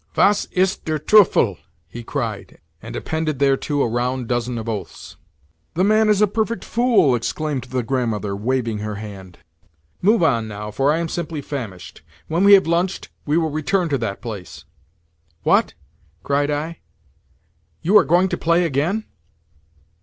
[0.17, 5.15] "Was ist der Teufel!" he cried, and appended thereto a round dozen of oaths.
[5.75, 9.37] "The man is a perfect fool!" exclaimed the Grandmother, waving her hand.
[10.01, 12.01] "Move on now, for I am simply famished.
[12.27, 14.65] When we have lunched we will return to that place."
[15.43, 15.75] "What?"
[16.23, 16.79] cried I.
[17.83, 19.03] "You are going to play _again?